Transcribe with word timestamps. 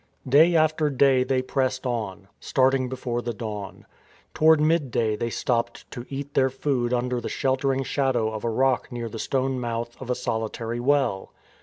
Day 0.27 0.55
after 0.55 0.89
day 0.89 1.23
they 1.23 1.43
pressed 1.43 1.85
on, 1.85 2.27
starting 2.39 2.89
before 2.89 3.21
the 3.21 3.35
dawn. 3.35 3.85
Toward 4.33 4.59
midday 4.59 5.15
they 5.15 5.29
stopped 5.29 5.85
to 5.91 6.07
eat 6.09 6.33
their 6.33 6.49
food 6.49 6.91
under 6.91 7.21
the 7.21 7.29
sheltering 7.29 7.83
shadow 7.83 8.31
of 8.33 8.43
a 8.43 8.49
rock 8.49 8.91
near 8.91 9.07
the 9.09 9.19
stone 9.19 9.59
mouth 9.59 9.95
of 10.01 10.09
a 10.09 10.15
solitary 10.15 10.79
well. 10.79 11.33